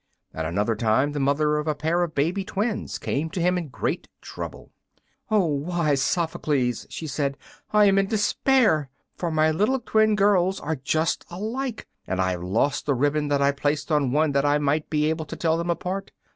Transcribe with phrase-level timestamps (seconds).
[0.33, 3.67] At another time the mother of a pair of baby twins came to him in
[3.67, 4.71] great trouble.
[5.29, 7.37] "O most wise Sophocles!" she said,
[7.71, 8.89] "I am in despair!
[9.15, 13.43] For my little twin girls are just alike, and I have lost the ribbon that
[13.43, 16.09] I placed on one that I might be able to tell them apart.